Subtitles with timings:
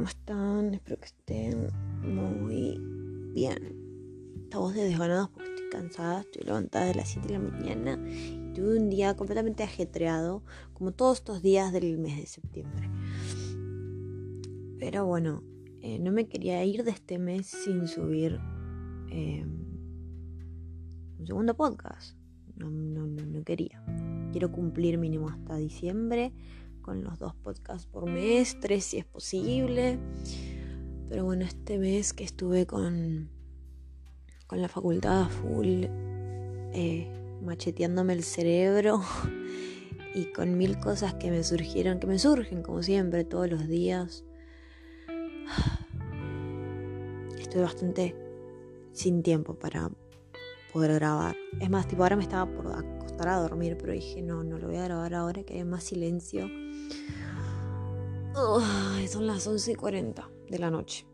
[0.00, 0.72] ¿cómo están?
[0.72, 1.68] Espero que estén
[2.00, 2.80] muy
[3.34, 3.76] bien.
[4.44, 8.54] Estamos de desganados porque estoy cansada, estoy levantada de las 7 de la mañana y
[8.54, 12.88] tuve un día completamente ajetreado, como todos estos días del mes de septiembre.
[14.78, 15.42] Pero bueno,
[15.82, 18.40] eh, no me quería ir de este mes sin subir
[19.10, 19.44] eh,
[21.18, 22.16] un segundo podcast.
[22.56, 23.84] No, no, no, no quería.
[24.32, 26.32] Quiero cumplir mínimo hasta diciembre
[26.90, 29.96] con los dos podcasts por mes, tres si es posible.
[31.08, 33.30] Pero bueno, este mes que estuve con,
[34.48, 35.84] con la facultad full,
[36.72, 37.08] eh,
[37.44, 39.02] macheteándome el cerebro
[40.16, 44.24] y con mil cosas que me surgieron, que me surgen como siempre todos los días.
[47.38, 48.16] Estoy bastante
[48.90, 49.92] sin tiempo para
[50.72, 51.36] poder grabar.
[51.60, 52.66] Es más, tipo, ahora me estaba por
[53.20, 55.84] acostar a dormir, pero dije, no, no lo voy a grabar ahora, que hay más
[55.84, 56.48] silencio.
[58.34, 61.06] son las 11 y 40 de la noche.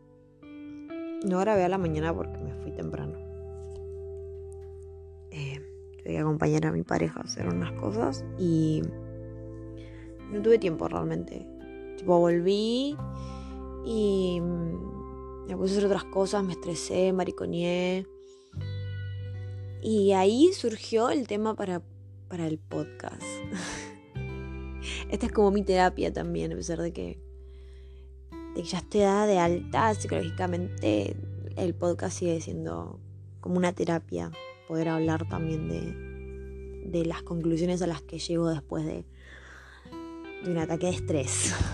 [1.25, 3.17] No grabé a la mañana porque me fui temprano.
[5.31, 5.61] Eh,
[6.01, 8.81] tuve acompañar a mi pareja a hacer unas cosas y
[10.31, 11.45] no tuve tiempo realmente.
[11.97, 12.95] Tipo, volví
[13.85, 18.07] y mm, me puse a hacer otras cosas, me estresé, mariconeé.
[19.81, 21.81] Y ahí surgió el tema para,
[22.27, 23.21] para el podcast.
[25.09, 27.19] Esta es como mi terapia también, a pesar de que,
[28.63, 31.15] ya estoy dada de alta psicológicamente,
[31.55, 32.99] el podcast sigue siendo
[33.39, 34.31] como una terapia,
[34.67, 39.05] poder hablar también de, las conclusiones a las que llego después de,
[40.43, 41.53] de un ataque de estrés.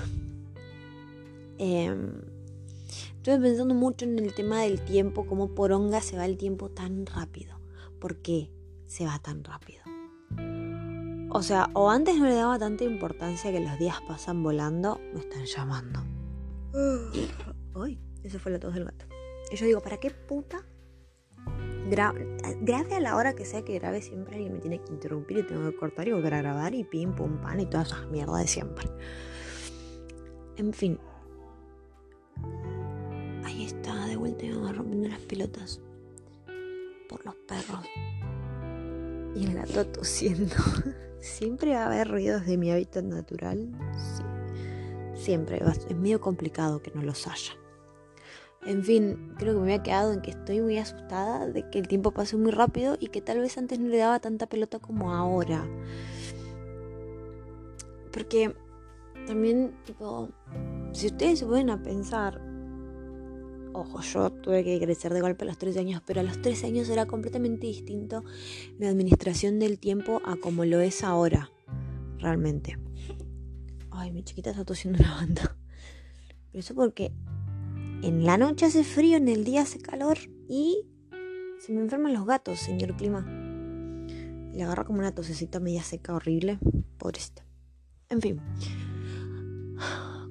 [1.59, 2.13] Em,
[3.15, 6.69] estuve pensando mucho en el tema del tiempo, cómo por onga se va el tiempo
[6.69, 7.57] tan rápido.
[7.99, 8.49] ¿Por qué
[8.85, 9.92] se va tan rápido?
[11.35, 15.19] O sea, o antes no le daba tanta importancia que los días pasan volando, me
[15.19, 15.99] están llamando.
[17.75, 19.05] Uy, eso fue la tos del gato.
[19.51, 20.63] Y yo digo, ¿para qué puta?
[21.89, 25.43] grave a la hora que sea que grabe siempre alguien me tiene que interrumpir y
[25.43, 28.41] tengo que cortar y volver a grabar y pim, pum, pan y todas esas mierdas
[28.41, 28.87] de siempre.
[30.57, 30.99] En fin.
[33.43, 35.81] Ahí está, de vuelta me va rompiendo las pelotas
[37.09, 37.85] por los perros.
[39.35, 40.55] Y el gato tosiendo.
[41.19, 43.69] Siempre va a haber ruidos de mi hábitat natural.
[43.97, 44.23] Sí.
[45.23, 45.61] Siempre.
[45.65, 47.53] Es medio complicado que no los haya.
[48.65, 51.87] En fin, creo que me había quedado en que estoy muy asustada de que el
[51.87, 55.13] tiempo pase muy rápido y que tal vez antes no le daba tanta pelota como
[55.13, 55.65] ahora.
[58.11, 58.55] Porque
[59.27, 60.29] también, tipo,
[60.93, 62.41] si ustedes se pueden pensar,
[63.73, 66.67] Ojo, yo tuve que crecer de golpe a los 13 años, pero a los 13
[66.67, 68.23] años era completamente distinto
[68.77, 71.49] mi administración del tiempo a como lo es ahora,
[72.19, 72.77] realmente.
[73.89, 75.57] Ay, mi chiquita está tosiendo una banda.
[76.51, 77.11] Pero eso porque
[78.03, 80.85] en la noche hace frío, en el día hace calor y
[81.59, 83.25] se me enferman los gatos, señor clima.
[84.53, 86.59] Le agarra como una tosecita media seca horrible.
[86.99, 87.43] Pobrecita.
[88.09, 88.39] En fin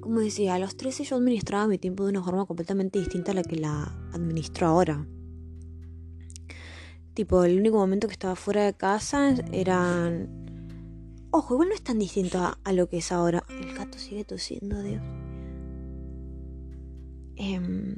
[0.02, 3.34] como decía, a los 13 yo administraba mi tiempo de una forma completamente distinta a
[3.34, 5.06] la que la administro ahora.
[7.14, 10.28] Tipo, el único momento que estaba fuera de casa eran...
[11.30, 13.44] Ojo, igual no es tan distinto a, lo que es ahora.
[13.48, 15.00] El gato sigue tosiendo, Dios.
[17.36, 17.96] Em,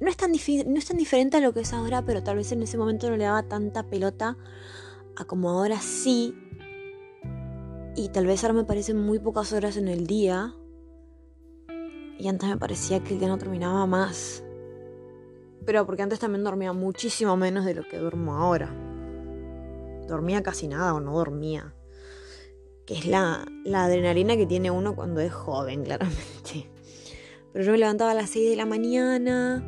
[0.00, 2.50] no, es tan no es tan diferente a lo que es ahora, pero tal vez
[2.50, 4.36] en ese momento no le daba tanta pelota
[5.16, 6.34] a como ahora sí.
[7.94, 10.54] Y tal vez ahora me parecen muy pocas horas en el día
[12.20, 14.44] y antes me parecía que el día no terminaba más.
[15.64, 18.70] Pero porque antes también dormía muchísimo menos de lo que duermo ahora.
[20.06, 21.74] Dormía casi nada o no dormía.
[22.84, 26.70] Que es la, la adrenalina que tiene uno cuando es joven, claramente.
[27.52, 29.64] Pero yo me levantaba a las 6 de la mañana,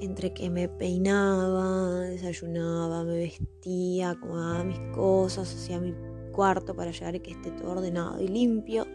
[0.00, 5.94] entre que me peinaba, desayunaba, me vestía, acomodaba mis cosas, hacía mi
[6.32, 8.86] cuarto para llegar y que esté todo ordenado y limpio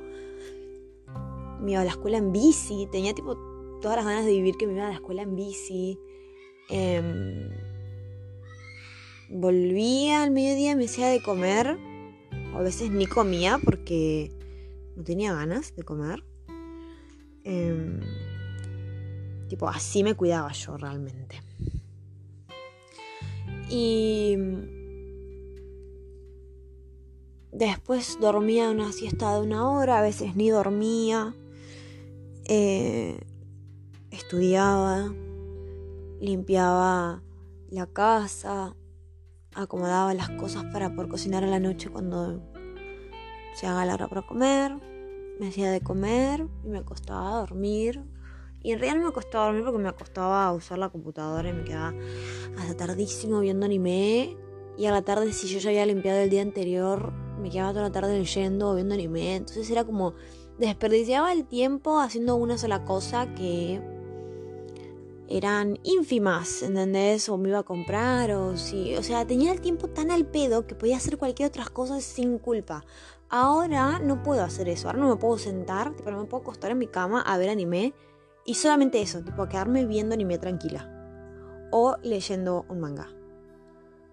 [1.64, 3.36] me iba a la escuela en bici, tenía tipo
[3.82, 5.98] todas las ganas de vivir que me iba a la escuela en bici.
[6.70, 7.50] Em,
[9.30, 11.78] volvía al mediodía, me hacía de comer,
[12.54, 14.32] o a veces ni comía porque
[14.96, 16.24] no tenía ganas de comer.
[17.46, 18.02] Em,
[19.48, 21.42] tipo, así me cuidaba yo realmente.
[23.70, 24.36] Y
[27.52, 31.34] después dormía una siesta de una hora, a veces ni dormía.
[32.46, 33.20] Eh,
[34.12, 35.14] estudiaba,
[36.20, 37.24] limpiaba
[37.70, 38.76] la casa,
[39.56, 42.42] acomodaba las cosas para poder cocinar a la noche cuando
[43.56, 44.76] se haga la hora para comer,
[45.40, 48.02] me hacía de comer y me acostaba a dormir
[48.62, 51.54] Y en realidad no me costaba dormir porque me acostaba a usar la computadora y
[51.54, 51.94] me quedaba
[52.58, 54.38] hasta tardísimo viendo anime.
[54.78, 57.12] Y a la tarde, si yo ya había limpiado el día anterior,
[57.42, 59.36] me quedaba toda la tarde leyendo o viendo anime.
[59.36, 60.14] Entonces era como
[60.58, 63.82] desperdiciaba el tiempo haciendo una sola cosa que
[65.28, 67.28] eran ínfimas, ¿entendés?
[67.30, 68.96] O me iba a comprar, o si.
[68.96, 72.38] O sea, tenía el tiempo tan al pedo que podía hacer cualquier otra cosa sin
[72.38, 72.86] culpa.
[73.30, 74.88] Ahora no puedo hacer eso.
[74.88, 77.94] Ahora no me puedo sentar, pero me puedo acostar en mi cama a ver anime.
[78.46, 80.90] Y solamente eso, tipo, quedarme viendo anime tranquila.
[81.72, 83.10] O leyendo un manga.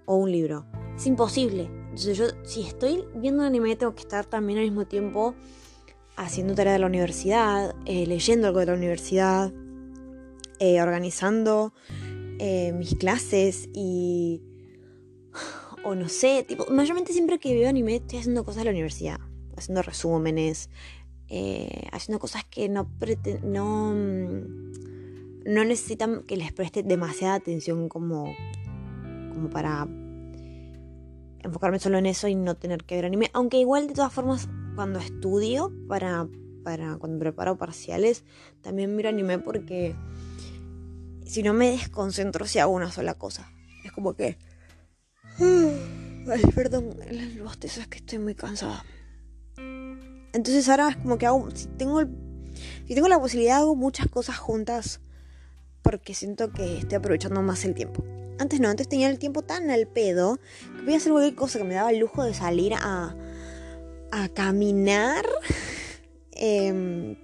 [0.07, 0.65] O un libro.
[0.97, 1.65] Es imposible.
[1.65, 5.35] Entonces yo, si estoy viendo un anime, tengo que estar también al mismo tiempo
[6.25, 9.53] haciendo tarea de la universidad, eh, leyendo algo de la universidad,
[10.59, 11.73] eh, organizando
[12.39, 14.43] eh, mis clases y...
[15.83, 19.19] O no sé, tipo, mayormente siempre que veo anime estoy haciendo cosas de la universidad,
[19.57, 20.69] haciendo resúmenes,
[21.91, 22.87] haciendo cosas que no,
[23.43, 28.35] no, no necesitan que les preste demasiada atención como,
[29.33, 29.89] como para
[31.43, 33.31] enfocarme solo en eso y no tener que ver anime.
[33.33, 34.51] Aunque igual de todas formas
[34.81, 36.27] cuando estudio para,
[36.65, 38.25] para cuando preparo parciales,
[38.63, 39.95] también miro anime porque
[41.27, 43.53] si no me desconcentro si hago una sola cosa.
[43.85, 44.39] Es como que...
[45.39, 48.83] Ay, perdón, el bostezo es que estoy muy cansada.
[49.59, 51.47] Entonces ahora es como que hago...
[51.55, 52.01] Si tengo,
[52.87, 55.03] si tengo la posibilidad hago muchas cosas juntas
[55.83, 58.03] porque siento que estoy aprovechando más el tiempo.
[58.39, 60.39] Antes no, antes tenía el tiempo tan al pedo
[60.75, 63.15] que podía hacer cualquier cosa que me daba el lujo de salir a
[64.13, 65.25] a caminar
[66.33, 67.17] em,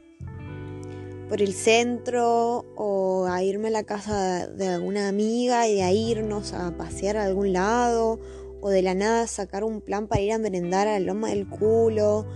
[1.28, 6.52] por el centro o a irme a la casa de alguna amiga y ahí irnos
[6.52, 8.20] a pasear a algún lado
[8.60, 11.48] o de la nada sacar un plan para ir a merendar a la loma del
[11.48, 12.26] culo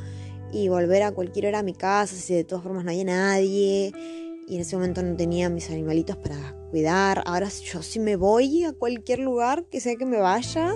[0.53, 3.93] y volver a cualquier hora a mi casa si de todas formas no había nadie
[4.49, 7.23] y en ese momento no tenía mis animalitos para cuidar.
[7.27, 10.75] Ahora yo si me voy a cualquier lugar que sea que me vaya,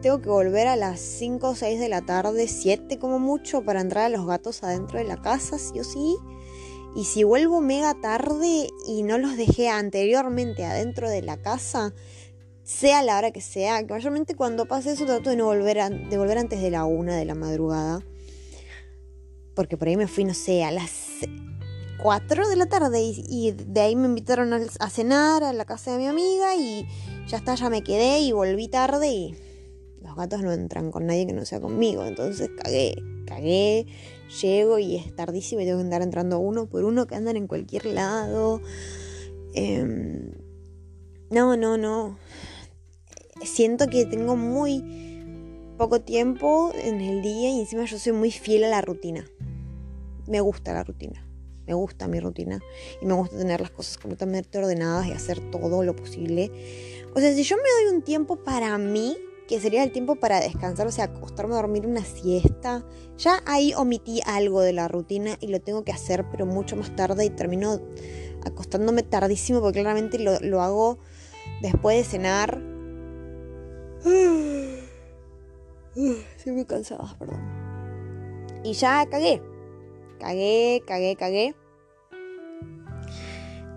[0.00, 3.80] tengo que volver a las 5 o 6 de la tarde, 7 como mucho, para
[3.80, 6.16] entrar a los gatos adentro de la casa, sí o sí.
[6.94, 11.94] Y si vuelvo mega tarde y no los dejé anteriormente adentro de la casa,
[12.64, 15.78] sea la hora que sea, que mayormente cuando pase eso trato de no volver,
[16.08, 18.04] de volver antes de la 1 de la madrugada.
[19.54, 20.90] Porque por ahí me fui, no sé, a las
[22.02, 25.98] 4 de la tarde y, de ahí me invitaron a, cenar a la casa de
[25.98, 26.84] mi amiga y
[27.28, 29.36] ya está, ya me quedé y volví tarde y
[30.00, 32.04] los gatos no entran con nadie que no sea conmigo.
[32.04, 33.86] Entonces cagué, cagué,
[34.42, 37.46] llego y es tardísimo y tengo que andar entrando uno por uno que andan en
[37.46, 38.60] cualquier lado.
[39.54, 40.32] Em,
[41.30, 42.18] no, no, no.
[43.44, 48.64] Siento que tengo muy poco tiempo en el día y encima yo soy muy fiel
[48.64, 49.24] a la rutina.
[50.26, 51.28] Me gusta la rutina.
[51.66, 52.60] Me gusta mi rutina
[53.00, 56.50] y me gusta tener las cosas completamente ordenadas y hacer todo lo posible.
[57.14, 59.16] O sea, si yo me doy un tiempo para mí,
[59.46, 62.84] que sería el tiempo para descansar, o sea, acostarme a dormir una siesta.
[63.18, 66.94] Ya ahí omití algo de la rutina y lo tengo que hacer, pero mucho más
[66.96, 67.80] tarde y termino
[68.44, 70.98] acostándome tardísimo porque claramente lo, hago
[71.60, 72.62] después de cenar.
[76.36, 77.40] Estoy muy cansada, perdón.
[78.64, 79.42] Y ya cagué.
[80.18, 81.54] Cagué, cagué, cagué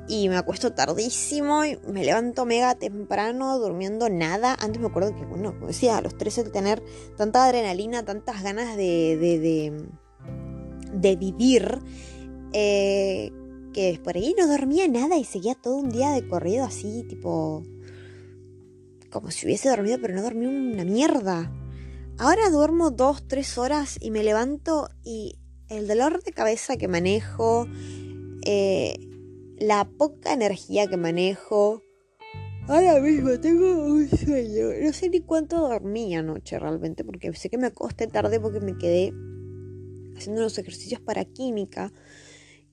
[0.07, 4.55] y me acuesto tardísimo y me levanto mega temprano durmiendo nada.
[4.59, 6.83] Antes me acuerdo que, bueno, como decía, a los 13 tener
[7.17, 9.88] tanta adrenalina, tantas ganas de, de,
[10.93, 11.79] de, vivir,
[12.53, 13.31] eh,
[13.74, 17.63] que por ahí no dormía nada y seguía todo un día de corrido así, tipo,
[19.12, 21.51] como si hubiese dormido, pero no dormí una mierda.
[22.17, 27.67] Ahora duermo dos, tres horas y me levanto y el dolor de cabeza que manejo,
[28.45, 28.97] eh,
[29.57, 31.81] la poca energía que manejo.
[32.67, 34.67] Ahora mismo tengo un sueño.
[34.83, 38.77] No sé ni cuánto dormí anoche realmente, porque sé que me acosté tarde porque me
[38.77, 39.13] quedé
[40.17, 41.91] haciendo los ejercicios para química.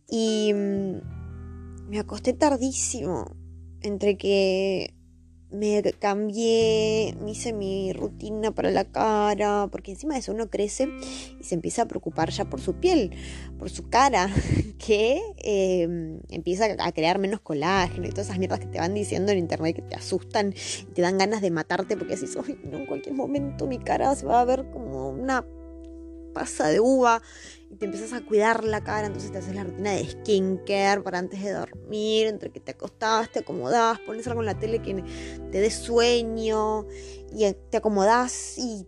[0.09, 3.37] Y mm, me acosté tardísimo.
[3.83, 4.95] Entre que
[5.53, 10.89] me cambié, me hice mi rutina para la cara, porque encima de eso uno crece
[11.41, 13.11] y se empieza a preocupar ya por su piel,
[13.59, 14.31] por su cara,
[14.79, 19.33] que em, empieza a crear menos colágeno y todas esas mierdas que te van diciendo
[19.33, 22.79] en internet que te asustan y te dan ganas de matarte porque decís, Ay, no,
[22.79, 25.45] en cualquier momento mi cara se va a ver como una
[26.33, 27.23] pasa de uva
[27.71, 31.19] y te empiezas a cuidar la cara, entonces te haces la rutina de skincare para
[31.19, 35.03] antes de dormir, entre que te acostabas, te acomodabas, pones algo en la tele que
[35.51, 36.87] te dé sueño
[37.33, 38.87] y te acomodás y,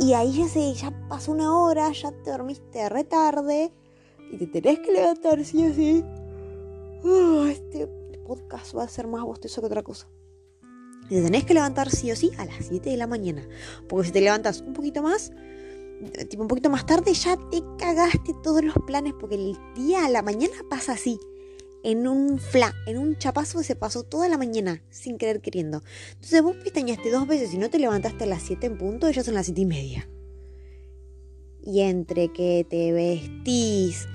[0.00, 3.72] y ahí ya, se, ya pasó una hora, ya te dormiste re tarde
[4.32, 6.04] y te tenés que levantar sí o sí.
[7.04, 7.86] Ah, este
[8.26, 10.08] podcast va a ser más bostezo que otra cosa.
[11.08, 13.46] Te tenés que levantar sí o sí a las 7 de la mañana.
[13.88, 15.32] Porque si te levantas un poquito más,
[16.28, 19.14] tipo un poquito más tarde, ya te cagaste todos los planes.
[19.18, 21.18] Porque el día a la mañana pasa así.
[21.84, 25.82] En un fla, en un chapazo que se pasó toda la mañana, sin querer queriendo.
[26.12, 29.24] Entonces vos pestañaste dos veces y no te levantaste a las 7 en punto, ya
[29.24, 30.08] son las 7 y media.
[31.64, 34.06] Y entre que te vestís,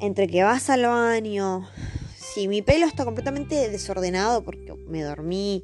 [0.00, 1.68] entre que vas al baño,
[2.34, 5.62] si mi pelo está completamente desordenado porque me dormí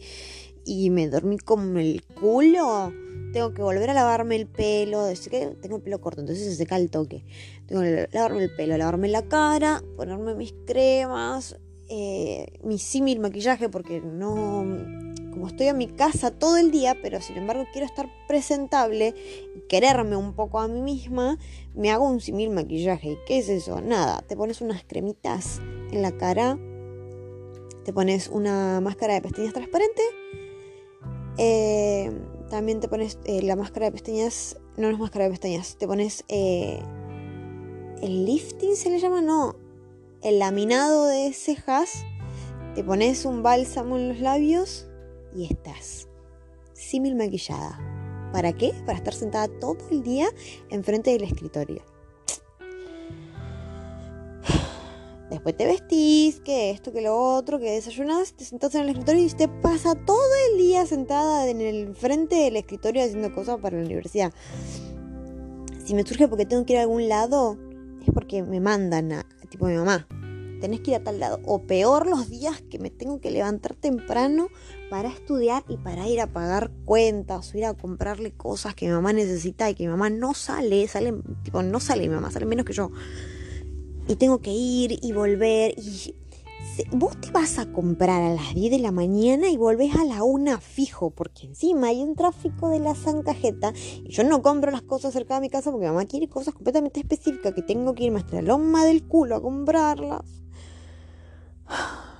[0.70, 2.92] y me dormí como el culo,
[3.32, 5.08] tengo que volver a lavarme el pelo.
[5.28, 7.24] que tengo el pelo corto, entonces se seca el toque.
[7.66, 11.56] Tengo que lavarme el pelo, lavarme la cara, ponerme mis cremas,
[11.88, 14.64] eh, mi símil maquillaje porque no
[15.32, 19.14] como estoy en mi casa todo el día, pero sin embargo quiero estar presentable
[19.56, 21.36] y quererme un poco a mí misma,
[21.74, 23.12] me hago un simil maquillaje.
[23.12, 23.80] ¿Y qué es eso?
[23.80, 25.60] Nada, te pones unas cremitas
[25.90, 26.56] en la cara,
[27.84, 30.02] te pones una máscara de pestañas transparente,
[31.38, 32.10] eh,
[32.48, 35.86] también te pones eh, la máscara de pestañas, no, no es máscara de pestañas, te
[35.86, 36.80] pones eh,
[38.02, 39.56] el lifting, se le llama, no,
[40.22, 42.04] el laminado de cejas,
[42.74, 44.86] te pones un bálsamo en los labios
[45.34, 46.08] y estás
[46.72, 47.78] símil maquillada.
[48.32, 48.72] ¿Para qué?
[48.86, 50.28] Para estar sentada todo el día
[50.70, 51.82] enfrente del escritorio.
[55.30, 59.24] Después te vestís, que esto, que lo otro, que desayunas, te sentás en el escritorio
[59.24, 63.78] y te pasa todo el día sentada en el frente del escritorio haciendo cosas para
[63.78, 64.32] la universidad.
[65.84, 67.56] Si me surge porque tengo que ir a algún lado,
[68.04, 70.08] es porque me mandan a, tipo mi mamá,
[70.60, 71.40] tenés que ir a tal lado.
[71.44, 74.48] O peor los días que me tengo que levantar temprano
[74.90, 78.92] para estudiar y para ir a pagar cuentas o ir a comprarle cosas que mi
[78.92, 82.46] mamá necesita y que mi mamá no sale, sale, tipo, no sale mi mamá, sale
[82.46, 82.90] menos que yo.
[84.10, 86.16] Y tengo que ir y volver y
[86.90, 90.24] vos te vas a comprar a las 10 de la mañana y volvés a la
[90.24, 94.82] 1 fijo, porque encima hay un tráfico de la zancajeta y yo no compro las
[94.82, 98.18] cosas cerca de mi casa porque mamá quiere cosas completamente específicas que tengo que irme
[98.18, 100.22] hasta la loma del culo a comprarlas.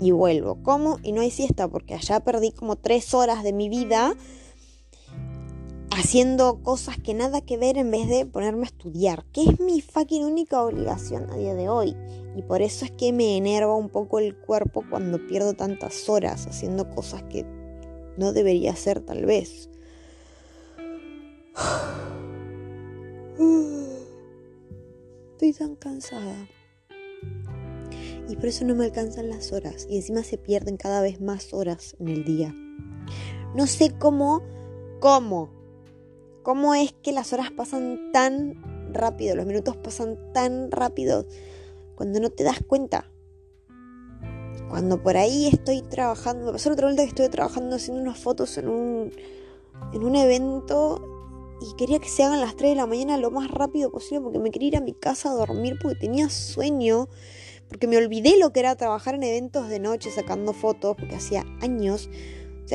[0.00, 3.68] Y vuelvo, como y no hay siesta porque allá perdí como tres horas de mi
[3.68, 4.14] vida
[5.98, 9.80] haciendo cosas que nada que ver en vez de ponerme a estudiar, que es mi
[9.80, 11.96] fucking única obligación a día de hoy.
[12.36, 16.46] Y por eso es que me enerva un poco el cuerpo cuando pierdo tantas horas
[16.46, 17.44] haciendo cosas que
[18.16, 19.70] no debería hacer tal vez.
[25.32, 26.48] Estoy tan cansada.
[28.28, 29.88] Y por eso no me alcanzan las horas.
[29.90, 32.54] Y encima se pierden cada vez más horas en el día.
[33.56, 34.42] No sé cómo,
[35.00, 35.57] cómo,
[36.48, 38.54] cómo es que las horas pasan tan
[38.90, 41.26] rápido, los minutos pasan tan rápido
[41.94, 43.10] cuando no te das cuenta.
[44.70, 48.56] Cuando por ahí estoy trabajando, me pasó otra vuelta que estuve trabajando haciendo unas fotos
[48.56, 49.12] en un,
[49.92, 51.02] en un evento
[51.60, 54.38] y quería que se hagan las 3 de la mañana lo más rápido posible porque
[54.38, 57.10] me quería ir a mi casa a dormir porque tenía sueño
[57.68, 61.44] porque me olvidé lo que era trabajar en eventos de noche sacando fotos, porque hacía
[61.60, 62.08] años,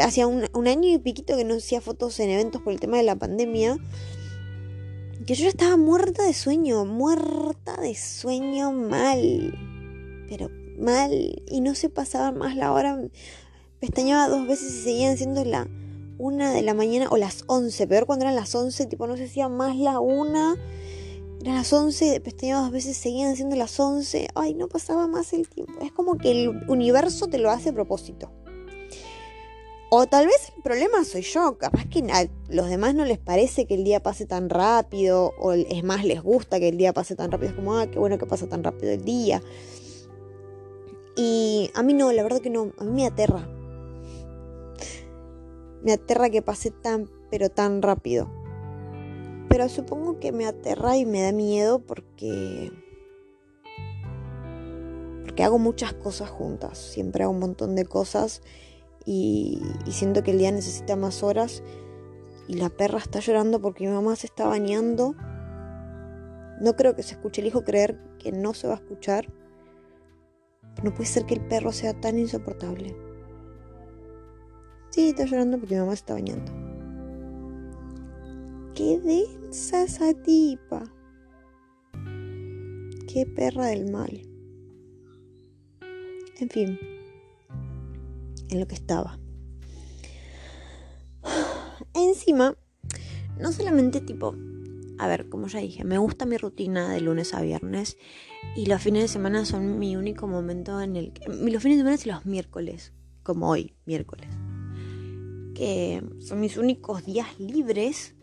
[0.02, 3.04] hacía un, año y piquito que no hacía fotos en eventos por el tema de
[3.04, 3.78] la pandemia,
[5.26, 9.58] que yo ya estaba muerta de sueño, muerta de sueño mal,
[10.28, 13.00] pero mal, y no se pasaba más la hora,
[13.80, 15.68] pestañaba dos veces y seguían siendo la
[16.18, 19.26] una de la mañana o las once, peor cuando eran las once, tipo no se
[19.26, 20.56] hacía más la una
[21.44, 24.30] eran las 11, pestañaba dos veces, seguían siendo las 11.
[24.34, 25.74] Ay, no pasaba más el tiempo.
[25.82, 28.32] Es como que el universo te lo hace a propósito.
[29.96, 31.60] O tal vez el problema soy yo.
[31.60, 35.36] Capaz que a los demás no les parece que el día pase tan rápido.
[35.38, 37.52] O es más, les gusta que el día pase tan rápido.
[37.52, 39.44] Es como, ah, qué bueno que pasa tan rápido el día.
[41.16, 42.72] Y a mí no, la verdad que no.
[42.80, 43.48] A mí me aterra.
[45.84, 48.32] Me aterra que pase tan, pero tan rápido.
[49.48, 52.72] Pero supongo que me aterra y me da miedo porque...
[55.22, 56.80] Porque hago muchas cosas juntas.
[56.80, 58.42] Siempre hago un montón de cosas
[59.06, 61.64] y, siento que el día necesita más horas.
[62.48, 65.16] Y la perra está llorando porque mi mamá se está bañando.
[66.62, 67.42] No creo que se escuche.
[67.42, 69.32] el hijo creer que no se va a escuchar.
[70.84, 72.96] No puede ser que el perro sea tan insoportable.
[74.90, 76.52] Sí, está llorando porque mi mamá se está bañando.
[78.76, 80.84] Qué densa esa tipa.
[83.08, 84.22] Qué perra del mal.
[86.40, 86.80] En fin,
[88.60, 89.20] lo que estaba.
[91.94, 92.56] Encima,
[93.40, 94.36] no solamente tipo
[94.98, 97.98] a ver, como ya dije, me gusta mi rutina de lunes a viernes
[98.56, 101.28] y los fines de semana son mi único momento en el que...
[101.28, 102.94] Los fines de semana y los miércoles,
[103.24, 104.30] como hoy, miércoles.
[105.56, 108.16] Que son mis únicos días libres,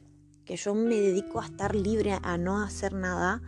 [0.44, 3.42] que yo me dedico a estar libre, a no hacer nada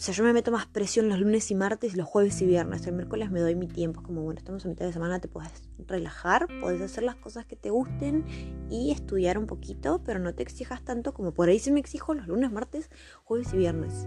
[0.00, 2.86] o sea, yo me meto más presión los lunes y martes los jueves y viernes.
[2.86, 4.00] El miércoles me doy mi tiempo.
[4.00, 5.52] Es como, bueno, estamos a mitad de semana, te puedes
[5.86, 8.24] relajar, puedes hacer las cosas que te gusten
[8.70, 12.14] y estudiar un poquito, pero no te exijas tanto como por ahí se me exijo
[12.14, 12.88] los lunes, martes,
[13.24, 14.06] jueves y viernes.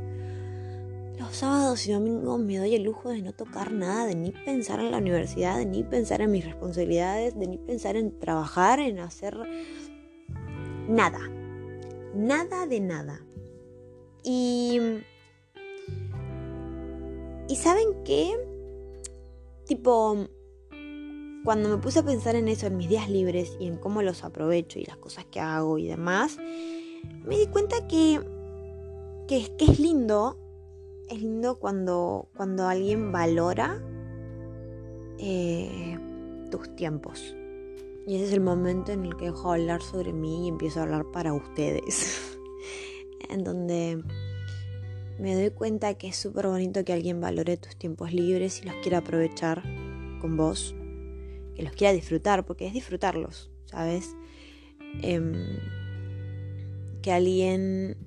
[1.19, 4.79] Los sábados y domingos me doy el lujo de no tocar nada, de ni pensar
[4.79, 8.97] en la universidad, de ni pensar en mis responsabilidades, de ni pensar en trabajar, en
[8.97, 9.37] hacer
[10.87, 11.19] nada.
[12.15, 13.21] Nada de nada.
[14.23, 14.79] Y
[17.47, 18.33] y saben qué?
[19.65, 20.27] Tipo,
[21.43, 24.23] cuando me puse a pensar en eso, en mis días libres y en cómo los
[24.23, 26.37] aprovecho y las cosas que hago y demás,
[27.25, 28.21] me di cuenta que,
[29.27, 30.37] que, es lindo,
[31.09, 33.81] es lindo cuando, cuando alguien valora
[35.19, 35.97] eh,
[36.49, 37.35] tus tiempos.
[38.05, 40.83] Y ese es el momento en el que dejo hablar sobre mí y empiezo a
[40.83, 42.37] hablar para ustedes.
[43.29, 44.03] en donde
[45.19, 48.75] me doy cuenta que es súper bonito que alguien valore tus tiempos libres y los
[48.75, 49.63] quiera aprovechar
[50.19, 50.75] con vos,
[51.55, 54.15] que los quiera disfrutar, porque es disfrutarlos, ¿sabes?
[55.01, 55.33] Em,
[57.01, 57.97] que alguien...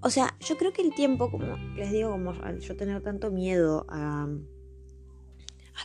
[0.00, 3.30] O sea, yo creo que el tiempo, como les digo, como al yo tener tanto
[3.30, 4.28] miedo a,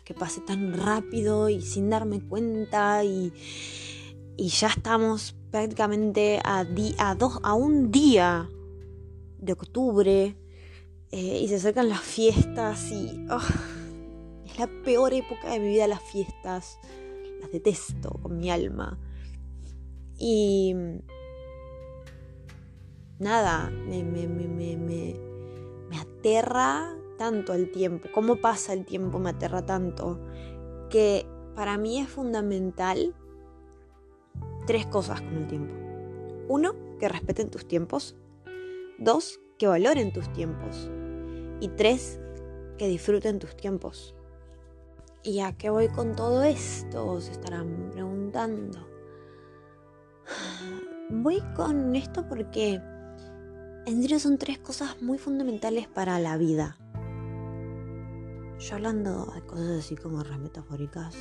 [0.04, 3.32] que pase tan rápido y sin darme cuenta y,
[4.38, 6.66] y ya estamos prácticamente a,
[7.16, 8.50] dos, a un día
[9.40, 10.38] de octubre
[11.12, 13.40] eh, y se acercan las fiestas y oh,
[14.46, 16.80] es la peor época de mi vida las fiestas.
[17.42, 19.00] Las detesto con mi alma.
[20.18, 20.76] Y
[23.18, 28.10] nada, me, me, me, me, aterra tanto el tiempo.
[28.14, 29.20] ¿Cómo pasa el tiempo?
[29.20, 30.20] Me aterra tanto.
[30.90, 33.16] Que para mí es fundamental
[34.68, 35.74] tres cosas con el tiempo.
[36.50, 38.18] Uno, que respeten tus tiempos.
[39.00, 40.92] Dos, que valoren tus tiempos.
[41.62, 42.20] Y tres,
[42.78, 44.14] que disfruten tus tiempos.
[45.24, 47.22] ¿Y a qué voy con todo esto?
[47.22, 48.80] Se estarán preguntando.
[51.10, 52.82] Voy con esto porque
[53.86, 56.78] en serio son tres cosas muy fundamentales para la vida.
[58.60, 61.16] Yo hablando de cosas así como re metafóricas,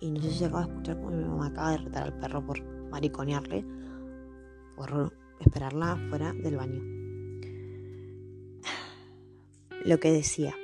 [0.00, 2.44] y no sé si acaba de escuchar como mi mamá acaba de retar al perro
[2.44, 3.64] por mariconearle,
[4.74, 6.82] por esperarla fuera del baño.
[9.84, 10.54] Lo que decía.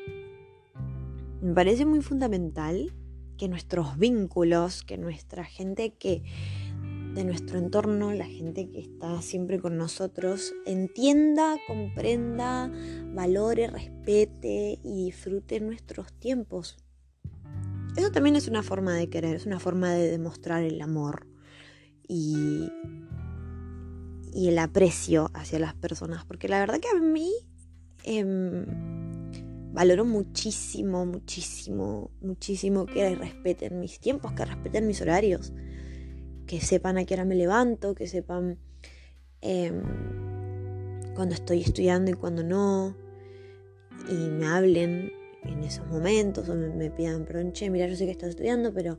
[1.41, 2.95] Me parece muy fundamental
[3.37, 6.23] que nuestros vínculos, que nuestra gente que
[7.14, 12.71] de nuestro entorno, la gente que está siempre con nosotros, entienda, comprenda,
[13.12, 16.77] valore, respete y disfrute nuestros tiempos.
[17.97, 21.27] Eso también es una forma de querer, es una forma de demostrar el amor
[22.07, 22.71] y
[24.33, 27.33] y el aprecio hacia las personas, porque la verdad que a mí
[28.05, 28.64] em,
[29.73, 35.53] valoro muchísimo, muchísimo, muchísimo que respeten mis tiempos, que respeten mis horarios,
[36.47, 38.59] que sepan a qué hora me levanto, que sepan
[39.41, 39.83] em,
[41.14, 42.97] cuando estoy estudiando y cuando no,
[44.09, 45.12] y me hablen
[45.45, 48.99] en esos momentos o me, pidan, perdón, che, mira, yo sé que estás estudiando, pero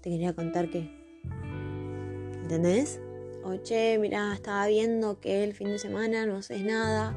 [0.00, 0.90] te quería contar que...
[2.42, 3.00] ¿Entendés?
[3.62, 7.16] Che, mira, estaba viendo que el fin de semana no haces nada,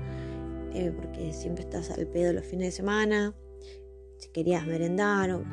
[0.74, 3.36] eh, porque siempre estás al pedo los fines de semana,
[4.18, 5.44] si querías merendar o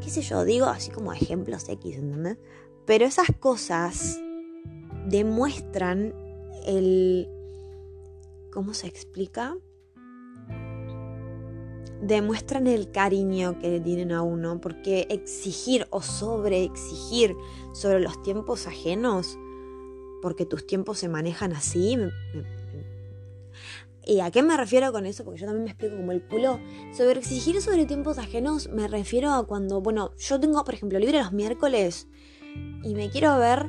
[0.00, 2.38] qué sé yo, digo así como ejemplos X, ¿entendés?
[2.86, 4.20] Pero esas cosas
[5.06, 6.14] demuestran
[6.66, 7.28] el...
[8.52, 9.56] ¿Cómo se explica?
[12.06, 17.34] demuestran el cariño que le tienen a uno, porque exigir o sobre exigir
[17.72, 19.38] sobre los tiempos ajenos
[20.24, 21.98] porque tus tiempos se manejan así.
[24.06, 25.22] ¿Y a qué me refiero con eso?
[25.22, 26.60] Porque yo también me explico como el culo.
[26.96, 31.18] Sobre exigir sobre tiempos ajenos me refiero a cuando, bueno, yo tengo, por ejemplo, libre
[31.18, 32.08] los miércoles
[32.82, 33.68] y me quiero ver,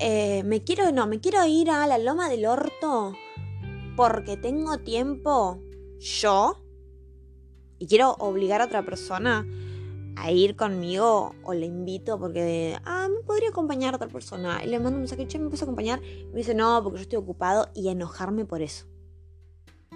[0.00, 3.14] eh, me quiero, no, me quiero ir a la loma del orto
[3.96, 5.62] porque tengo tiempo
[6.00, 6.60] yo
[7.78, 9.46] y quiero obligar a otra persona
[10.16, 14.64] a ir conmigo o le invito porque, ah, me podría acompañar otra persona.
[14.64, 16.02] Y le mando un mensaje, che, ¿me puedes acompañar?
[16.02, 18.86] Y me dice, no, porque yo estoy ocupado y enojarme por eso.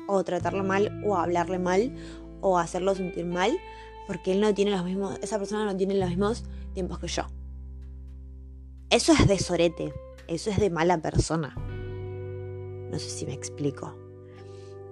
[0.06, 1.94] O tratarlo mal, o hablarle mal,
[2.40, 3.59] o hacerlo sentir mal,
[4.06, 7.22] porque él no tiene los mismos, esa persona no tiene los mismos tiempos que yo.
[8.90, 9.94] Eso es de sorete,
[10.26, 11.54] eso es de mala persona.
[12.90, 13.94] No sé si me explico.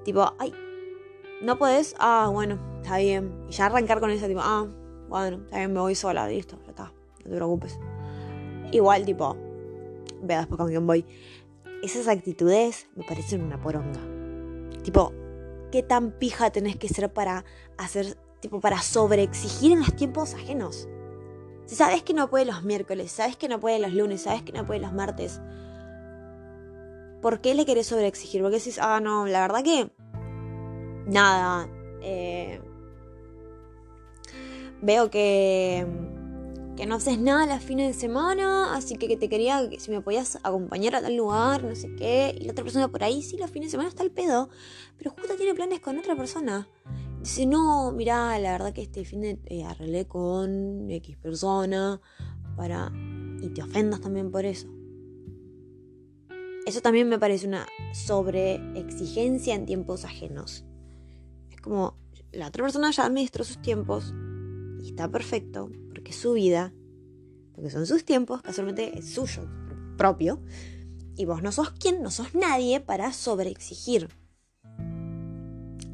[0.04, 0.54] Tipo, ay,
[1.42, 3.44] no podés, ah, bueno, está bien.
[3.48, 4.68] Y ya arrancar con ese tipo, ah,
[5.08, 6.92] bueno, bien, me voy sola, listo, ya está,
[7.24, 7.78] no te preocupes.
[8.72, 9.36] Igual, tipo,
[10.22, 11.04] vea después con quién voy.
[11.82, 14.00] Esas actitudes me parecen una poronga.
[14.82, 15.12] Tipo,
[15.70, 17.44] ¿qué tan pija tenés que ser para
[17.76, 20.88] hacer, tipo, para sobreexigir en los tiempos ajenos?
[21.66, 24.52] Si sabes que no puede los miércoles, sabes que no puede los lunes, sabes que
[24.52, 25.40] no puede los martes,
[27.20, 28.42] ¿por qué le querés sobreexigir?
[28.42, 29.90] Porque decís, ah, no, la verdad que.
[31.06, 31.68] Nada.
[32.00, 32.60] Eh,
[34.82, 35.86] veo que.
[36.76, 40.00] Que no haces nada los fines de semana, así que te quería que si me
[40.00, 42.36] podías acompañar a tal lugar, no sé qué.
[42.38, 44.48] Y la otra persona por ahí, sí, los fines de semana está el pedo,
[44.96, 46.68] pero justo tiene planes con otra persona.
[47.20, 52.00] Dice, no, mira, la verdad que este fin de eh, arreglé con X persona
[52.56, 52.92] para...
[53.40, 54.68] Y te ofendas también por eso.
[56.64, 60.64] Eso también me parece una sobreexigencia en tiempos ajenos.
[61.50, 61.96] Es como,
[62.30, 64.14] la otra persona ya administró sus tiempos
[64.82, 66.72] y está perfecto, porque su vida,
[67.54, 69.48] porque son sus tiempos, casualmente es suyo,
[69.96, 70.40] propio,
[71.16, 74.08] y vos no sos quien, no sos nadie para sobreexigir.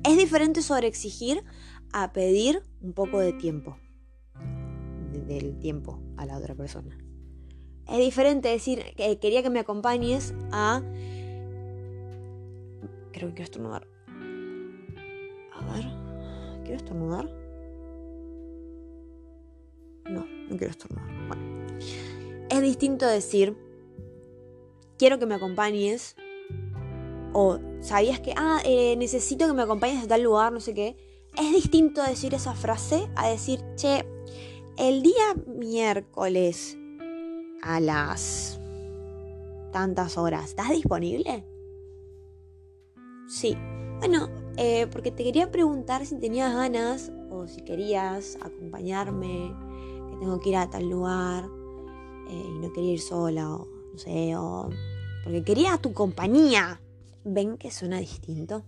[0.05, 1.43] Es diferente sobre exigir
[1.93, 3.79] a pedir un poco de tiempo.
[5.27, 6.99] Del tiempo a la otra persona.
[7.89, 10.83] Es diferente decir que quería que me acompañes a.
[13.13, 13.87] Creo que quiero estornudar.
[15.53, 15.85] A ver.
[16.65, 17.44] ¿Quiero estornudar?
[20.07, 21.07] No, no quiero estornudar.
[21.29, 21.79] Bueno.
[22.51, 23.57] Es distinto decir.
[24.97, 26.17] Quiero que me acompañes
[27.33, 30.97] o sabías que, ah, eh, necesito que me acompañes a tal lugar, no sé qué,
[31.37, 34.07] es distinto decir esa frase a decir, che,
[34.79, 36.79] el día miércoles
[37.63, 38.61] a las
[39.73, 41.45] tantas horas, ¿estás disponible?
[43.27, 43.57] Sí.
[43.99, 49.53] Bueno, eh, porque te quería preguntar si tenías ganas o si querías acompañarme,
[50.19, 51.49] tengo que ir a tal lugar
[52.29, 54.71] eh, y no quería ir sola o no sé, o
[55.23, 56.81] porque quería tu compañía.
[57.25, 58.65] ¿Ven que suena distinto?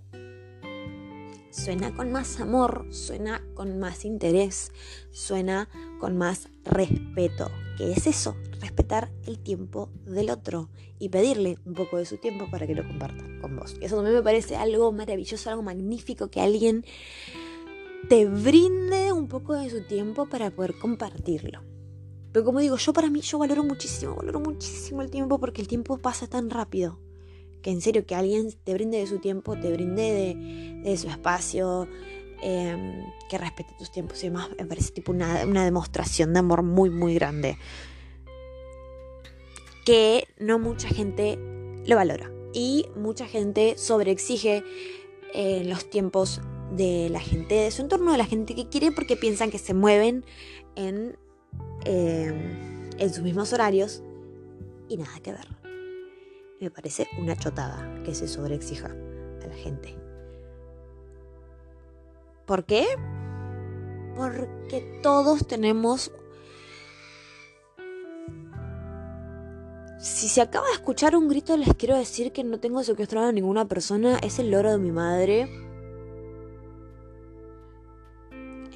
[1.51, 4.73] Suena con más amor, suena con más interés,
[5.11, 5.69] suena
[6.01, 7.51] con más respeto.
[7.77, 8.37] ¿Qué es eso?
[8.61, 12.87] Respetar el tiempo del otro y pedirle un poco de su tiempo para que lo
[12.87, 13.75] comparta con vos.
[13.81, 16.85] Eso también me parece algo maravilloso, algo magnífico que alguien
[18.09, 21.63] te brinde un poco de su tiempo para poder compartirlo.
[22.33, 25.69] Pero como digo, yo para mí, yo valoro muchísimo, valoro muchísimo el tiempo porque el
[25.69, 27.01] tiempo pasa tan rápido
[27.63, 30.37] que en serio que alguien te brinde de su tiempo, te brinde
[30.85, 31.89] de, su espacio,
[32.43, 36.91] em, que respete tus tiempos y demás, me parece tipo una, demostración de amor muy,
[36.91, 37.59] muy grande.
[39.85, 41.39] Que no mucha gente
[41.87, 42.31] lo valora.
[42.53, 44.63] Y mucha gente sobreexige
[45.35, 46.41] eh, los tiempos
[46.73, 49.75] de la gente de su entorno, de la gente que quiere, porque piensan que se
[49.75, 50.25] mueven
[50.75, 51.17] en,
[51.85, 54.03] em, en sus mismos horarios
[54.89, 55.57] y nada que ver
[56.61, 59.97] me parece una chotada que se sobreexija a la gente.
[62.47, 62.87] ¿Por qué?
[64.15, 66.13] Porque todos tenemos...
[69.99, 73.33] Si se acaba de escuchar un grito, les quiero decir que no tengo secuestrado a
[73.33, 74.19] ninguna persona.
[74.19, 75.66] Es el loro de mi madre.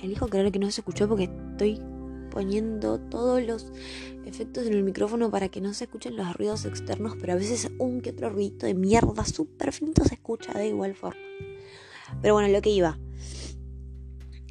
[0.02, 1.80] Elijo creer que no se escuchó porque estoy
[2.30, 3.72] poniendo todos los
[4.24, 7.70] efectos en el micrófono para que no se escuchen los ruidos externos, pero a veces
[7.78, 11.20] un que otro ruido de mierda súper finito se escucha de igual forma.
[12.22, 12.98] Pero bueno, lo que iba.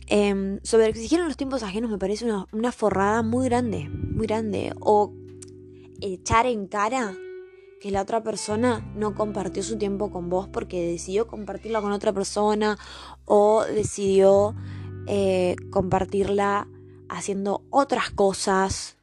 [0.08, 4.74] Eh, sobre exigir los tiempos ajenos me parece una, una forrada muy grande, muy grande.
[4.80, 5.14] O
[6.02, 7.16] echar en cara
[7.80, 12.12] que la otra persona no compartió su tiempo con vos porque decidió compartirla con otra
[12.12, 12.78] persona
[13.26, 14.56] o decidió
[15.12, 16.68] eh, compartirla
[17.10, 18.96] haciendo otras cosas,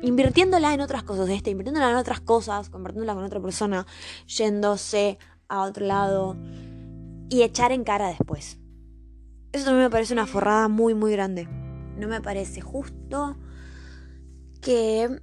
[0.00, 3.84] invirtiéndola en otras cosas, este, invirtiéndola en otras cosas, compartiéndola con otra persona,
[4.28, 6.36] yéndose a otro lado
[7.28, 8.58] y echar en cara después.
[9.50, 11.48] Eso también me parece una forrada muy, muy grande.
[11.96, 13.36] No me parece justo
[14.60, 15.20] que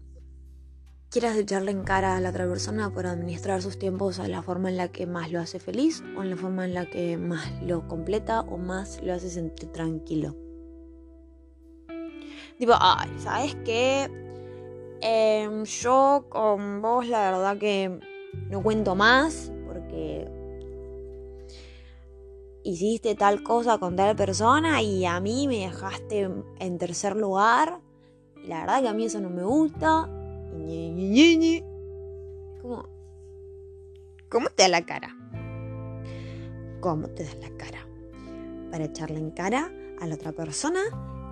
[1.09, 4.69] quieras echarle en cara a la otra persona por administrar sus tiempos a la forma
[4.69, 7.61] en la que más lo hace feliz o en la forma en la que más
[7.61, 10.35] lo completa o más lo hace sentir tranquilo.
[12.57, 14.09] Tipo, ay, ¿sabes qué?
[15.01, 17.99] Em, yo con vos la verdad que
[18.49, 20.27] no cuento más porque
[22.63, 27.79] hiciste tal cosa con tal persona y a mí me dejaste en tercer lugar.
[28.43, 30.09] La verdad que a mí eso no me gusta.
[32.61, 32.89] ¿Cómo?
[34.29, 35.17] ¿Cómo te da la cara?
[36.79, 37.87] ¿cómo te das la cara?
[38.71, 40.81] Para echarle en cara a la otra persona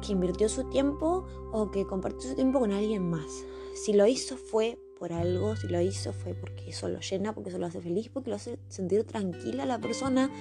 [0.05, 3.45] que invirtió su tiempo o que compartió su tiempo con alguien más.
[3.75, 7.49] Si lo hizo fue por algo, si lo hizo fue porque eso lo llena, porque
[7.49, 10.31] eso lo hace feliz, porque lo hace sentir tranquila a la persona.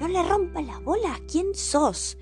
[0.00, 2.18] No le rompas las bolas, ¿quién sos?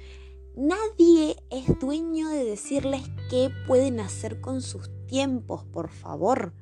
[0.57, 6.53] Nadie es dueño de decirles qué pueden hacer con sus tiempos, por favor.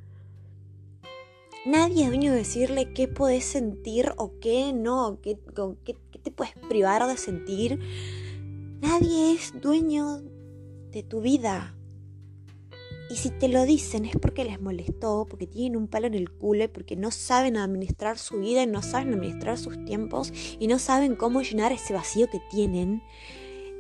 [1.67, 5.39] Nadie es dueño de decirle qué podés sentir o qué no, qué,
[5.85, 7.81] qué, te puedes privar de sentir.
[8.83, 10.21] Nadie es dueño
[10.91, 11.75] de tu vida.
[13.11, 16.31] Y si te lo dicen es porque les molestó, porque tienen un palo en el
[16.31, 20.79] culo, porque no saben administrar su vida y no saben administrar sus tiempos y no
[20.79, 23.03] saben cómo llenar ese vacío que tienen.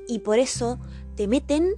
[0.09, 0.79] Y por eso
[1.16, 1.74] te meten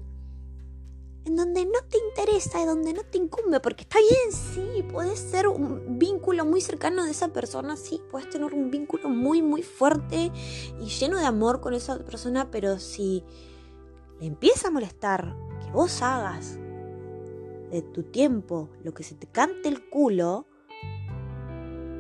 [1.27, 5.19] en donde no te interesa, en donde no te incumbe, porque está bien, sí, puedes
[5.19, 9.63] ser un vínculo muy cercano de esa persona, sí, puedes tener un vínculo muy, muy
[9.63, 10.31] fuerte
[10.81, 13.25] y lleno de amor con esa persona, pero si
[14.21, 16.59] le empieza a molestar que vos hagas
[17.73, 20.47] de tu tiempo lo que se te cante el culo,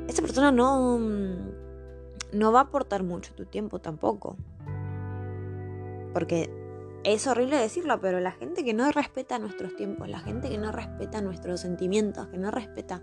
[0.07, 1.01] esa persona no,
[2.33, 4.37] no va a aportar mucho tu tiempo tampoco.
[6.13, 6.66] Porque
[7.07, 10.73] es horrible decirlo, pero la gente que no respeta nuestros tiempos, la gente que no
[10.73, 13.01] respeta nuestros sentimientos, que no respeta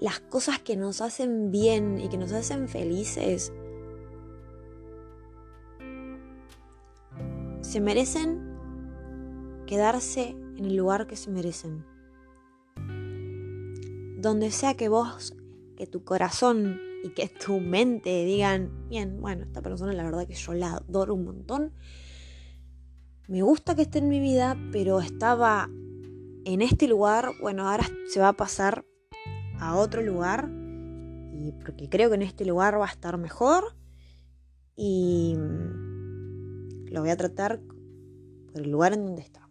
[0.00, 3.54] las cosas que nos hacen bien y que nos hacen felices,
[7.62, 8.54] se merecen
[9.66, 11.86] quedarse en el lugar que se merecen.
[14.20, 15.34] Donde sea que vos,
[15.76, 20.34] que tu corazón y que tu mente digan, bien, bueno, esta persona la verdad que
[20.34, 21.72] yo la adoro un montón.
[23.26, 25.70] Me gusta que esté en mi vida, pero estaba
[26.44, 28.84] en este lugar, bueno, ahora se va a pasar
[29.58, 30.50] a otro lugar
[31.32, 33.74] y porque creo que en este lugar va a estar mejor
[34.76, 35.36] y
[36.90, 37.60] lo voy a tratar
[38.52, 39.48] por el lugar en donde está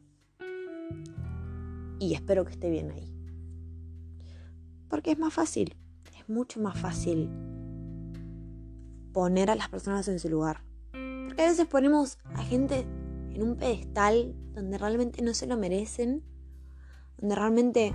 [1.99, 3.11] y espero que esté bien ahí.
[4.87, 5.75] Porque es más fácil,
[6.15, 7.29] es mucho más fácil
[9.13, 10.63] poner a las personas en su lugar.
[10.91, 12.85] Porque a veces ponemos a gente
[13.33, 16.23] en un pedestal donde realmente no se lo merecen,
[17.17, 17.93] donde realmente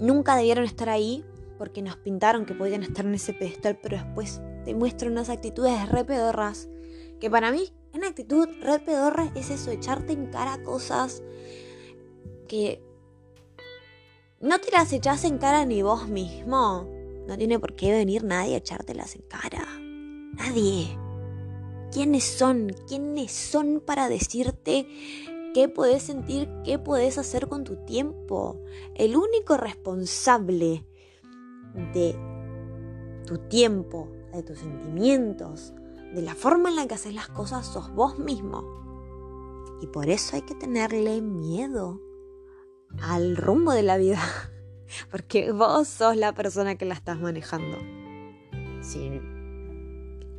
[0.00, 1.24] nunca debieron estar ahí
[1.58, 5.88] porque nos pintaron que podían estar en ese pedestal, pero después te muestran unas actitudes
[5.90, 6.68] re pedorras,
[7.20, 11.22] que para mí una actitud re pedorra es eso, echarte en cara cosas,
[12.48, 12.82] que
[14.40, 16.88] no te las echas en cara ni vos mismo.
[17.26, 19.66] No tiene por qué venir nadie a echártelas en cara.
[20.34, 20.99] Nadie.
[21.92, 22.68] ¿Quiénes son?
[22.86, 24.86] ¿Quiénes son para decirte
[25.54, 28.62] qué puedes sentir, qué puedes hacer con tu tiempo?
[28.94, 30.86] El único responsable
[31.92, 32.16] de
[33.26, 35.74] tu tiempo, de tus sentimientos,
[36.14, 38.80] de la forma en la que haces las cosas sos vos mismo.
[39.80, 42.00] Y por eso hay que tenerle miedo
[43.02, 44.20] al rumbo de la vida.
[45.10, 47.78] Porque vos sos la persona que la estás manejando.
[48.82, 49.20] Sí.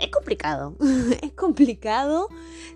[0.01, 0.75] Es complicado.
[1.21, 2.27] es complicado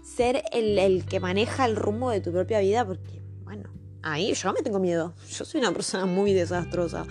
[0.04, 3.70] ser el, el, que maneja el rumbo de tu propia vida porque, bueno,
[4.04, 5.14] ahí yo me tengo miedo.
[5.30, 7.06] Yo soy una persona muy desastrosa.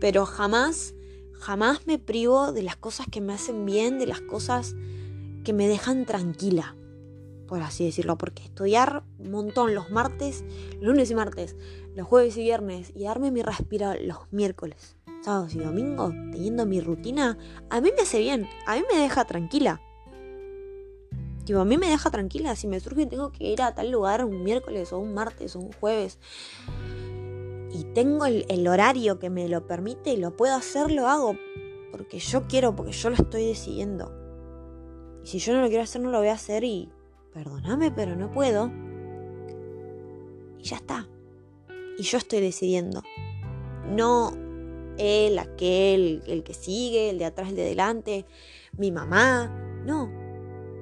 [0.00, 0.94] Pero jamás,
[1.32, 4.74] jamás me privo de las cosas que me hacen bien, de las cosas
[5.44, 6.76] que me dejan tranquila
[7.50, 10.44] por así decirlo, porque estudiar un montón los martes,
[10.80, 11.56] lunes y martes,
[11.96, 16.80] los jueves y viernes y darme mi respiro los miércoles, sábados y domingos, teniendo mi
[16.80, 19.80] rutina, a mí me hace bien, a mí me deja tranquila.
[21.44, 24.24] Tipo, a mí me deja tranquila si me surge tengo que ir a tal lugar
[24.24, 26.18] un miércoles o un martes o un jueves
[27.72, 31.36] y tengo el, horario que me lo permite y lo puedo hacer, lo hago
[31.92, 34.12] porque yo quiero, porque yo lo estoy decidiendo.
[35.24, 36.90] Y si yo no lo quiero hacer, no lo voy a hacer y
[37.32, 38.70] perdóname, pero no puedo.
[40.58, 41.08] Y ya está.
[41.98, 43.02] Y yo estoy decidiendo.
[43.88, 44.32] No
[45.00, 48.26] él, aquel, el que sigue, el de atrás, el de delante,
[48.76, 49.48] mi mamá.
[49.84, 50.10] No,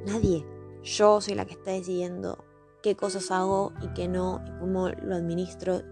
[0.07, 0.44] nadie.
[0.83, 2.44] Yo soy la que está decidiendo
[2.83, 5.83] qué cosas hago y qué no, y cómo lo administro.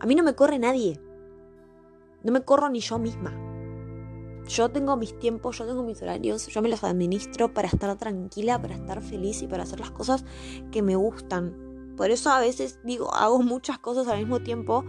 [0.00, 1.00] A mí no me corre nadie.
[2.22, 3.32] No me corro ni yo misma.
[4.48, 8.60] Yo tengo mis tiempos, yo tengo mis horarios, yo me los administro para estar tranquila,
[8.60, 10.24] para estar feliz y para hacer las cosas
[10.72, 11.94] que me gustan.
[11.96, 14.84] Por eso a veces digo, hago muchas cosas al mismo tiempo,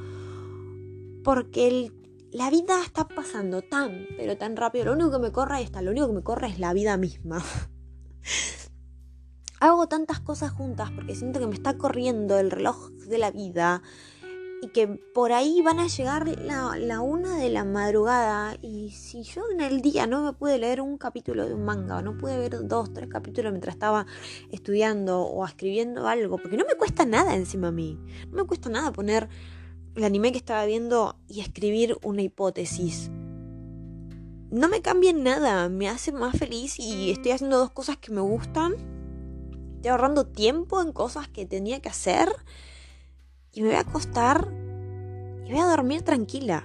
[1.24, 1.92] porque
[2.32, 4.86] la vida está pasando tan, pero tan rápido.
[4.86, 7.44] Lo único que me corre está, lo único que me corre es la vida misma.
[9.60, 13.82] hago tantas cosas juntas porque siento que me está corriendo el reloj de la vida
[14.62, 19.24] y que por ahí van a llegar la, la, una de la madrugada y si
[19.24, 22.18] yo en el día no me pude leer un capítulo de un manga o no
[22.18, 24.06] pude ver dos, tres capítulos mientras estaba
[24.52, 27.98] estudiando o escribiendo algo, porque no me cuesta nada encima a mí,
[28.30, 29.30] no me cuesta nada poner
[29.96, 33.10] el anime que estaba viendo y escribir una hipótesis.
[34.52, 38.22] No me cambia nada, me hace más feliz y estoy haciendo dos cosas que me
[38.22, 38.74] gustan.
[39.76, 42.30] Estoy ahorrando tiempo en cosas que tenía que hacer
[43.54, 44.52] y me voy a acostar
[45.46, 46.64] y voy a dormir tranquila.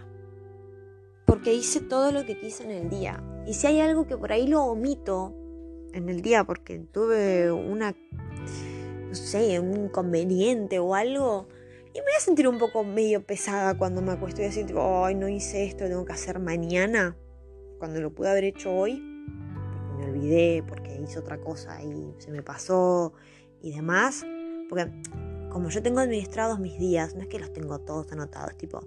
[1.26, 3.22] Porque hice todo lo que quise en el día.
[3.46, 5.34] Y si hay algo que por ahí lo omito
[5.92, 7.94] en el día porque tuve una,
[9.08, 11.48] no sé, un inconveniente o algo,
[11.94, 15.14] y me voy a sentir un poco medio pesada cuando me acuesto y decir, ay,
[15.14, 17.16] no hice esto, lo tengo que hacer mañana,
[17.78, 19.00] cuando lo pude haber hecho hoy,
[19.96, 23.12] me olvidé, porque hice otra cosa y se me pasó
[23.62, 24.26] y demás.
[24.68, 24.90] Porque
[25.50, 28.80] como yo tengo administrados mis días, no es que los tengo todos anotados, tipo,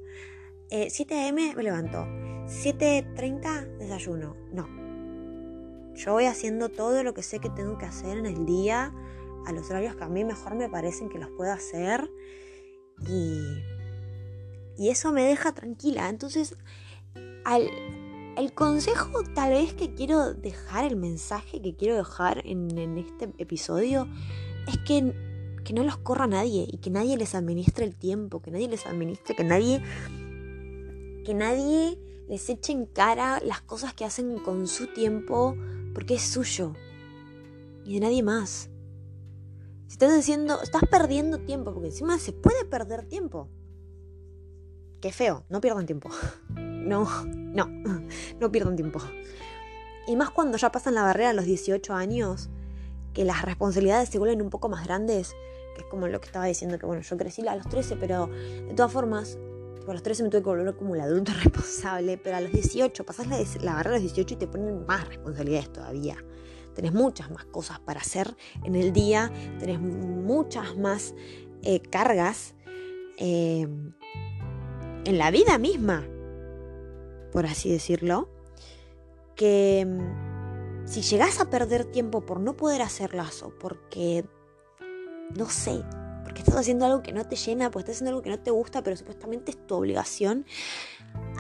[0.70, 1.54] 7 eh, a.m.
[1.56, 4.68] me levanto, 7.30 desayuno, no.
[5.96, 8.94] Yo voy haciendo todo lo que sé que tengo que hacer en el día,
[9.46, 12.12] a los horarios que a mí mejor me parecen que los puedo hacer,
[13.06, 13.64] y,
[14.78, 16.10] y eso me deja tranquila.
[16.10, 16.56] Entonces,
[17.46, 17.70] al,
[18.38, 23.34] el consejo tal vez que quiero dejar, el mensaje que quiero dejar en, en este
[23.38, 24.08] episodio,
[24.68, 25.14] es que
[25.68, 28.86] que no los corra nadie y que nadie les administre el tiempo, que nadie les
[28.86, 29.84] administre, que nadie
[31.26, 35.58] que nadie les eche en cara las cosas que hacen con su tiempo
[35.94, 36.74] porque es suyo
[37.84, 38.70] y de nadie más.
[39.88, 43.50] Si estás diciendo, estás perdiendo tiempo, porque encima se puede perder tiempo.
[45.02, 46.10] Qué feo, no pierdan tiempo.
[46.88, 47.68] No, no,
[48.40, 49.02] no pierdan tiempo.
[50.08, 52.50] Y más cuando ya pasan la barrera a los 18 años,
[53.14, 55.36] que las responsabilidades se vuelven un poco más grandes
[55.78, 58.74] es como lo que estaba diciendo, que bueno, yo crecí a los 13, pero de
[58.76, 59.38] todas formas,
[59.88, 63.06] a los 13 me tuve que volver como el adulto responsable, pero a los 18,
[63.06, 66.18] pasás la, la barrera a los 18 y te ponen más responsabilidades todavía.
[66.78, 71.16] Tenés muchas más cosas para hacer en el día, tenés muchas más
[71.64, 72.54] eh, cargas
[73.18, 73.68] eh,
[75.04, 76.08] en la vida misma,
[77.32, 78.30] por así decirlo,
[79.36, 84.24] que mm, si llegás a perder tiempo por no poder hacerlas o porque
[85.36, 85.84] no sé,
[86.24, 88.52] porque estás haciendo algo que no te llena, porque estás haciendo algo que no te
[88.52, 90.46] gusta, pero supuestamente es tu obligación,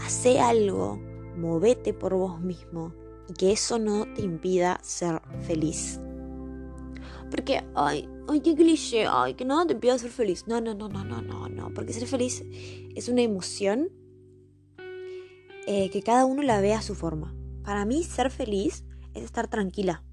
[0.04, 0.98] hace algo,
[1.36, 2.92] movete por vos mismo
[3.30, 6.00] y que eso no te impida ser feliz.
[7.30, 10.46] Porque, ay, ay, qué cliché, ay, que nada te impida ser feliz.
[10.48, 12.44] No, no, no, no, no, no, no, porque ser feliz
[12.96, 13.90] es una emoción
[15.66, 17.36] eh, que cada uno la ve a su forma.
[17.64, 20.04] Para mí, ser feliz es estar tranquila,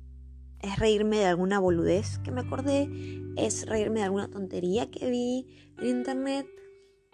[0.61, 2.89] es reírme de alguna boludez que me acordé,
[3.37, 5.47] es reírme de alguna tontería que vi
[5.79, 6.47] en internet,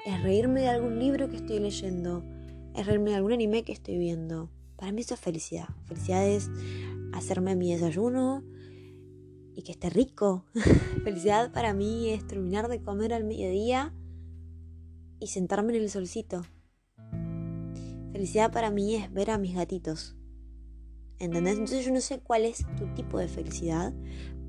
[0.06, 2.24] es reírme de algún libro que estoy leyendo,
[2.74, 4.50] es reírme de algún anime que estoy viendo.
[4.80, 5.68] Para mí eso es felicidad.
[5.84, 6.50] Felicidad es
[7.12, 8.42] hacerme mi desayuno
[9.54, 10.46] y que esté rico.
[11.04, 13.92] felicidad para mí es terminar de comer al mediodía
[15.18, 16.46] y sentarme en el solcito.
[18.10, 20.16] Felicidad para mí es ver a mis gatitos
[21.18, 21.58] ¿Entendés?
[21.58, 23.92] Entonces yo no sé cuál es tu tipo de felicidad,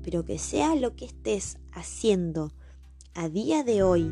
[0.02, 2.54] pero que sea lo que estés haciendo
[3.12, 4.10] a día de hoy,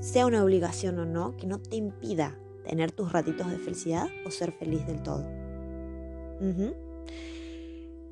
[0.00, 4.30] sea una obligación o no, que no te impida tener tus ratitos de felicidad o
[4.30, 5.39] ser feliz del todo.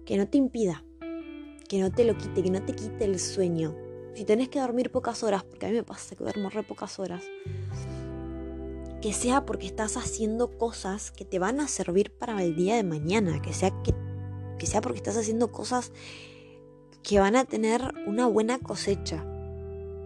[0.05, 0.85] Que no te impida,
[1.69, 3.75] que no te lo quite, que no te quite el sueño.
[4.15, 6.99] Si tenés que dormir pocas horas, porque a mí me pasa que duermo re pocas
[6.99, 7.25] horas,
[9.01, 12.85] que sea porque estás haciendo cosas que te van a servir para el día de
[12.85, 13.95] mañana, que sea, que,
[14.59, 15.93] que sea porque estás haciendo cosas
[17.03, 19.25] que van a tener una buena cosecha.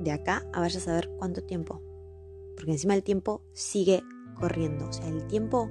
[0.01, 1.81] De acá a vaya a saber cuánto tiempo.
[2.57, 4.03] Porque encima el tiempo sigue
[4.39, 4.89] corriendo.
[4.89, 5.71] O sea, el tiempo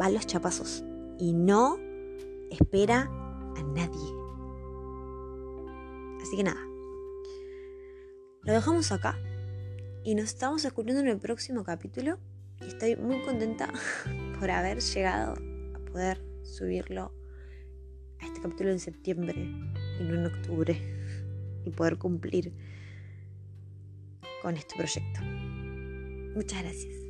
[0.00, 0.84] va a los chapazos.
[1.22, 1.78] Y no
[2.50, 4.12] espera a nadie.
[6.20, 6.60] Así que nada.
[8.42, 9.16] Lo dejamos acá.
[10.02, 12.18] Y nos estamos escuchando en el próximo capítulo.
[12.60, 13.72] Y estoy muy contenta
[14.40, 15.34] por haber llegado
[15.76, 17.14] a poder subirlo
[18.18, 19.36] a este capítulo en septiembre
[20.00, 20.76] y no en octubre.
[21.64, 22.52] Y poder cumplir
[24.42, 25.20] con este proyecto.
[26.34, 27.01] Muchas gracias.